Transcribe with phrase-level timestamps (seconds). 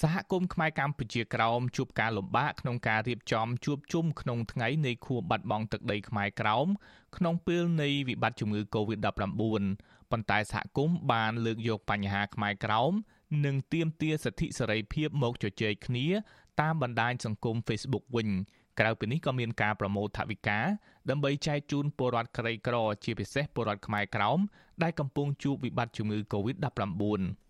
[0.00, 6.66] សហគមន៍ខ្មែរកម្ពុជាក្រោមជួបការលំបាកក្នុងការរៀបចំជួបជុំក្នុងថ្ងៃនៃខួបបាត់បង់ទឹកដីខ្មែរក្រោម
[7.16, 9.04] ក្នុងពេលនៃវិបត្តិជំងឺ Covid-19
[10.10, 12.92] ប៉ុន្តែសហគមន៍បានលើកយកបញ្ហាខ្មែរក្រោម
[13.44, 16.06] និងទាមទារសិទ្ធិសេរីភាពមកជជែកគ្នា
[16.60, 18.28] តាមបណ្ដាញសង្គម Facebook វិញ
[18.78, 20.60] ក្រៅពីនេះក៏មានការប្រមូលថវិកា
[21.10, 24.38] ដើម្បីចែកជូនពលរដ្ឋក្រីក្រ ជាពិសេសពលរដ្ឋខ្មែរក្រោម
[24.82, 27.49] ដែលកំពុងជួបវិបត្តិជំងឺ Covid-19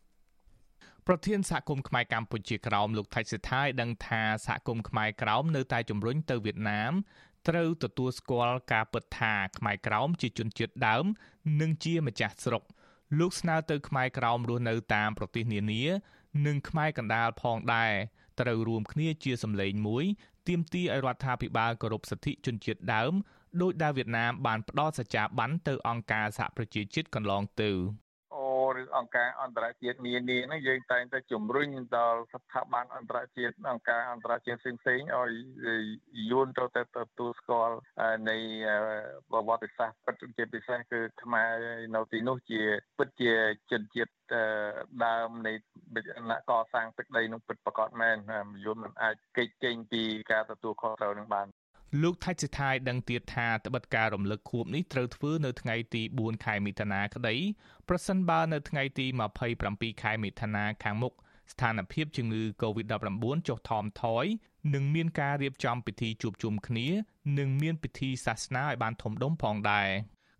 [1.12, 6.92] ប្រធានសហគមន៍ខ្មែរកម្ពុជាក្រោមលោកថៃសិដ្ឋាឲ្យដឹងថាសហគមន៍ខ្មែរក្រោមនៅតែជំរុញទៅវៀតណាម
[7.48, 11.04] ត្រូវទទួលស្គាល់ការពិតថាខ្មែរក្រោមជាជនជាតិដើម
[11.60, 12.62] និងជាម្ចាស់ស្រុក
[13.18, 15.82] លោកស្នើទៅខ្មែរក្រោមរស់នៅតាមប្រទេសនានា
[16.46, 17.92] និងខ្មែរកណ្ដាលផងដែរ
[18.40, 20.04] ត្រូវរួមគ្នាជាសម្លេងមួយ
[20.48, 23.12] ទាមទារឲ្យរដ្ឋាភិបាលគោរពសិទ្ធិជនជាតិដើម
[23.60, 27.72] ដោយដែលវៀតណាមបានផ្ដល់សច្ចាប័នទៅអង្គការសហប្រជាជាតិកន្លងទៅ
[28.80, 35.32] ឬអង្គការអន្តរជាតិនានាហ្នឹងយើងតែងតែជំរុញដល់ស្ថាប័នអន្តរជាតិអង្គការអន្តរជាតិផ្សេងៗឲ្យ
[36.30, 37.76] យួនទៅតែទទួលស្គាល់
[38.30, 38.36] នៃ
[39.30, 41.52] ប្រវត្តិសាស្ត្រពិតជាពិសេសគឺខ្មែរ
[41.94, 42.62] នៅទីនោះជា
[42.98, 43.32] ពិតជា
[43.70, 44.12] ជនជាតិ
[45.04, 45.52] ដើមនៃ
[46.30, 48.16] អ្នកកសាងទឹកដីនោះពិតប្រាកដមែន
[48.64, 51.46] យួនមិនអាចគេចចេញពីការទទួលខុសត្រូវនឹងបាន
[52.02, 57.34] លោកថៃសិដ្ឋាយដឹងទៀតថាត្បិតការរំលឹកខួបនេះត្រូវធ្វើនៅថ្ងៃទី4ខែមិថុនាក្តី
[57.88, 59.06] ប្រសិនបើនៅថ្ងៃទី
[59.54, 61.12] 27ខែមិថុនាខាងមុខ
[61.52, 64.24] ស្ថានភាពជំងឺ Covid-19 ចុះថមថយ
[64.74, 66.86] នឹងមានការរៀបចំពិធីជួបជុំគ្នា
[67.38, 69.88] និងមានពិធីសាសនាឲ្យបានធំដុំផងដែរ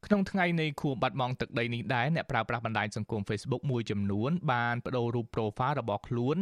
[0.07, 6.37] ក្នុងថ្ងៃនៃខួបបាត់បង់ទឹកដីនេះដែរអ្នកប្រើប្រាស់បណ្ដាញសង្គម Facebook មួយចំនួនបានបដូររូប profile របស់ខ្លួន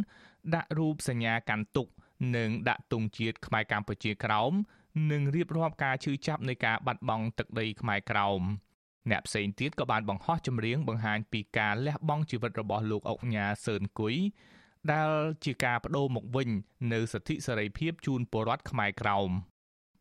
[0.54, 1.88] ដាក់រូបសញ្ញាកាន់ទុក
[2.36, 4.52] និងដាក់ទង់ជាតិខ្មែរកម្ពុជាក្រោម
[5.10, 8.42] និងរៀបរាប់ការឈឺចាប់នៃការបាត់បង់ទឹកដីខ្មែរក្រោម
[9.10, 14.16] អ្នកផ្សេងទៀតក៏បានបង្ហោះចម្រៀងបង្ហាញពីការលះបង់ជីវិតរបស់លោកអុកញ៉ាសឿនគុយ
[14.92, 15.10] ដែល
[15.44, 16.48] ជាការបដូរមកវិញ
[16.92, 19.30] នៅសិទ្ធិសេរីភាពជូនពលរដ្ឋខ្មែរក្រោម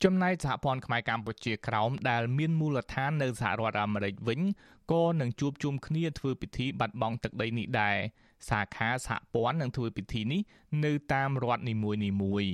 [0.04, 4.42] ចំណែកសហព័ន្ធខ្មែរកម្ពុជាក្រោមដែលមានមូលដ្ឋាននៅសហរដ្ឋអាមេរិកវិញ
[4.92, 7.98] ក៏នឹងជួបជុំគ្នាធ្វើពិធីបាត់បង់ទឹកដីនេះដែរ
[8.49, 10.42] សាខាសហព័ន្ធនឹងធ្វើពិធីនេះ
[10.86, 12.54] នៅតាមរដ្ឋនីមួយៗ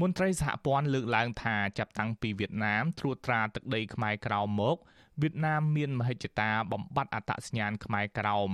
[0.00, 4.76] មន្ត្រីសហព័ន្ធលើកឡើងថាចាប់តាំងពីវៀតណាមត្រួតត្រាទឹកដីខ្មែរក្រោមមក
[5.22, 8.50] វៀតណាមមានមហិច្ឆតាបំបត្តិអត្តសញ្ញាណខ្មែរក្រោម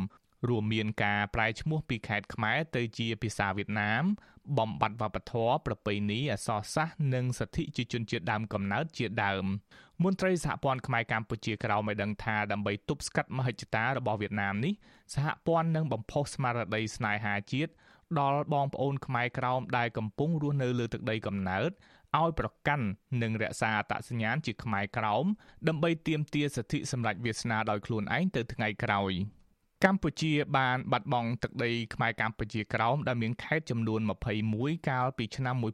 [0.49, 4.05] រួមមានការប្រែឈ្មោះពីខេត្តខ្មែរទៅជាភាសាវៀតណាម
[4.59, 9.45] បំបត្តិវប្បធម៌ប្រពៃណីអក្សរសាស្ត្រនិងសិទ្ធិជាជនជាតិដើមកំណើតជាដើម
[10.03, 14.75] មន្ត្រីសហព័ន្ធខ្មែរកម្ពុជាក្រោមឲ្យដឹងថាដើម្បីទប់ស្កាត់មហិច្ឆតារបស់វៀតណាមនេះ
[15.15, 17.73] សហព័ន្ធនឹងបំផុសស្មារតីស្នេហាជាតិ
[18.19, 21.71] ដល់បងប្អូនខ្មែរក្រោមដែលកំពុងរស់នៅលើទឹកដីកំណើត
[22.19, 22.87] ឲ្យប្រកាន់
[23.23, 25.25] និងរក្សាអត្តសញ្ញាណជាខ្មែរក្រោម
[25.69, 29.13] ដើម្បីទាមទារសិទ្ធិសម្រេចវាសនាដោយខ្លួនឯងទៅថ្ងៃក្រោយ
[29.85, 34.01] កម្ពុជាបានបាត់បង់ទឹកដីខ្មែរកម្ពុជាក្រោមដែលមានខេត្តចំនួន
[34.45, 35.65] 21កាលពីឆ្នាំ1949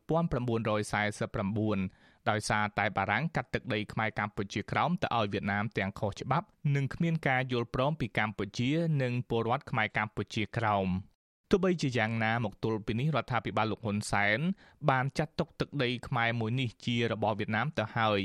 [2.30, 8.70] ដោយសារតែបារាំងកាត់ទឹកដីខ្មែរកម្ពុជាក្រោមទៅឲ្យវៀតណាមទាំងខុសច្បាប់ និងគ្មានការយល់ព្រមពីកម្ពុជា
[9.02, 10.88] និងពលរដ្ឋខ្មែរកម្ពុជាក្រោម
[11.50, 14.38] ទោះបីជាយ៉ាងណាមកទល់ពីនេះរដ្ឋាភិបាលលោកហ៊ុនសែន
[14.90, 18.20] បានចាត់ទុកទឹកដីខ្មែរមួយនេះជារបស់វៀតណាមទៅហើយ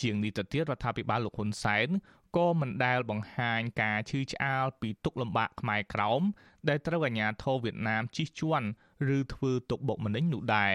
[0.00, 1.88] ជាងនេះទៅទៀតរដ្ឋាភិបាលលោកហ៊ុនសែន
[2.36, 6.22] ក៏មិនដែលបង្ហាញការឈឺឆ្អាលពីទុកលំបាកខ្មែរក្រោម
[6.68, 8.68] ដែលត្រូវអាជ្ញាធរវៀតណាមជិះជាន់
[9.16, 10.74] ឬធ្វើទុកបុកម្នេញនោះដែរ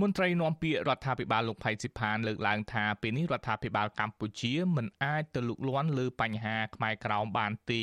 [0.00, 7.82] មន្ត្រីនាំពាក្យរដ្ឋាភិបាលលោកផៃស៊ីផានលើកឡើងថាពេលនេះរដ្ឋាភិបាលកម្ពុជាមិនអាចទៅលូកលាន់លើបញ្ហាខ្មែរក្រោមបានទេ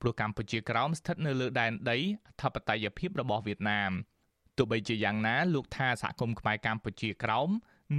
[0.00, 1.98] ព្រោះកម្ពុជាក្រោមស្ថិតនៅលើដែនដី
[2.28, 3.92] អធិបតេយ្យភាពរបស់វៀតណាម
[4.56, 7.50] ទោះបីជាយ៉ាងណាលោកថាសហគមន៍ខ្មែរកម្ពុជាក្រោម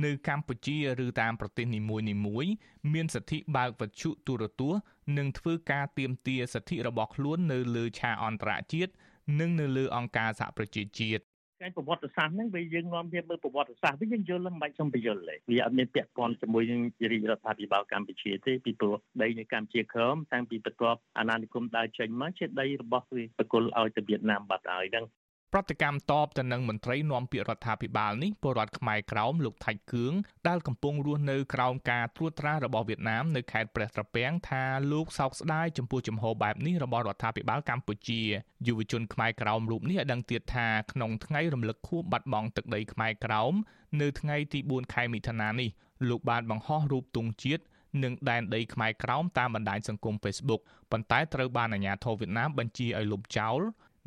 [0.04, 2.52] នៅកម្ពុជាឬតាមប្រទេសនីមួយៗ
[2.94, 4.82] មានសិទ្ធិបើកវិទ្យុទូរទស្សន៍
[5.18, 8.92] និងធ្វើការទៀមទាសិទ្ធិរបស់ខ្លួននៅលើឆាកអន្តរជាតិ
[9.40, 11.24] និងនៅលើអង្គការសហប្រជាជាតិ
[11.62, 16.82] ការប្រវត្តិសាស្ត្រហ្នឹងវាយើងនាំគ្នាមើលប្រវត្តិសាស្ត្រវិញយើងយល់មិនបាច់សំបញ្យល់ទេវាអត់មានពាក់ព័ន្ធជាមួយនឹង
[17.12, 25.06] រាជរដ្ឋាភិបាលកម្ពុជាទេពីព្រោះដីនៅកម្ពុជាក្រមតាំងពីបន្ទាប់អាណានិគមដើរចេញមកជាដីរបស់វាបកគលឲ្យទៅវៀតណាមបាត់ហើយហ្នឹង
[25.54, 30.14] ប្រតិកម្មតបទៅនឹងមន្ត្រីនាំពាក្យរដ្ឋាភិបាលនេះពលរដ្ឋខ្មែរក្រោមលោកថៃគឿង
[30.48, 38.22] ដែលកំពុងរស់នៅក្រោមការត្រួតត្រារបស់វៀតណាមនៅខេត្តព្រះត្រពាំងថាលោកសោកស្ដាយចំពោះចំហបែបនេះរបស់រដ្ឋាភិបាលកម្ពុជា
[38.68, 43.54] យុវជនខ្មែរក្រោមរូបនេះឲ្យដឹងទៀតថាក្នុងថ្ងៃរំលឹកខួបបាត់បង់ទឹកដីខ្មែរក្រោម
[44.02, 45.70] នៅថ្ងៃទី4ខែមិថុនានេះ
[46.10, 47.64] លោកបានបង្ហោះរូបទង់ជាតិ
[48.04, 50.62] និងដែនដីខ្មែរក្រោមតាមបណ្ដាញសង្គម Facebook
[50.92, 53.60] ប៉ុន្តែត្រូវបានអាជ្ញាធរវៀតណាមបញ្ជាឲ្យលុបចោល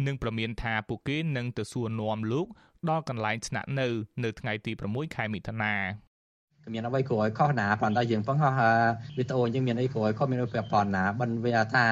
[0.06, 2.46] និងប្រមានថាពួកគេនឹងទៅសួរនាំលោក
[2.88, 3.88] ដល់កន្លែងស្នាក់នៅ
[4.24, 5.74] នៅថ្ងៃទី6ខែមិថុនា
[6.66, 8.52] គ្មានអ្វីគួរឲ្យខុសណាប៉ុន្តែយើងបង្ហោះ
[9.18, 11.86] វីដេអូយើងមានអីគួរឲ្យខុសមានពាក់ព័ន្ធណាបិណ្ឌវាថា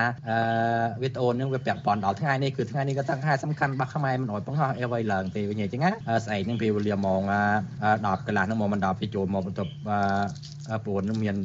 [1.03, 5.91] វីដេអូនឹងវាពាក់ព័ន្ធដល់ថ្ងៃនេះគឺថ្ងៃនេះក៏ตั้งខែសំខាន់របស់ខ្មែរមិនអោយបង្ហោះអ្វីឡើងទេវិញអញ្ចឹងណា
[6.25, 7.23] ស្អែកនឹងពេលវេលាម៉ោង
[7.71, 9.73] 10កន្លះនឹងមកមិនដល់ពេលចូលមកបន្ទប់
[10.85, 11.37] ព្រោះនឹងមាន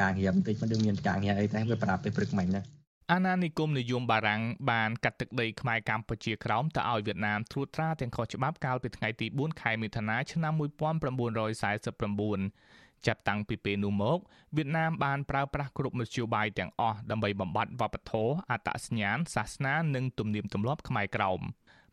[0.00, 2.77] ការងារបន្តិចមិនដឹងមានការងារអីតែវាប្រាប់ពេលព្រឹកមិញណា
[3.12, 14.18] អាណានិគមនិយមបារាំងបានកាត់ទឹកដីខ្មែរកម្ពុជាក្រោមទៅឲ្យវៀតណាមត្រួតត្រាទាំងខុសច្បាប់កាលពីថ្ងៃទី4ខែមិថុនាឆ្នាំ1949ចាប់តាំងពីពេលនោះមក
[14.56, 21.40] វៀតណាមបានប្រើប្រាស់គ្រប់មធ្យោបាយទាំងអស់ដើម្បីបំបត្តិវប្បធម៌អត្តសញ្ញាណសាសនានិងទំនៀមទម្លាប់ខ្មែរក្រោម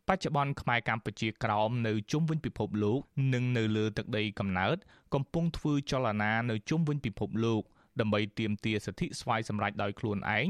[0.07, 2.99] បច្ចុប្បន្នខ្មែរកម្ពុជាក្រោមនៅជុំវិញពិភពលោក
[3.33, 4.77] និងនៅលើទឹកដីកំណើត
[5.13, 7.63] កំពុងធ្វើចលនានៅជុំវិញពិភពលោក
[7.99, 10.47] ដើម្បីទាមទារសិទ្ធិស្វ័យសម្រេចដោយខ្លួនឯង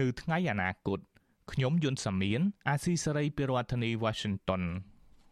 [0.00, 1.00] នៅថ្ងៃអនាគត
[1.52, 4.62] ខ្ញុំយុនសាមៀនអាស៊ីសេរីពីរដ្ឋធានី Washington